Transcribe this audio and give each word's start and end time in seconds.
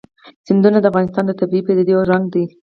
سیندونه 0.45 0.77
د 0.81 0.85
افغانستان 0.91 1.23
د 1.27 1.31
طبیعي 1.39 1.61
پدیدو 1.67 1.91
یو 1.95 2.01
رنګ 2.11 2.23
دی. 2.33 2.43